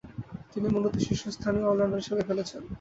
[0.51, 2.61] তিনি মূলতঃ শীর্ষস্থানীয় অল-রাউন্ডার হিসেবে খেলেছেন।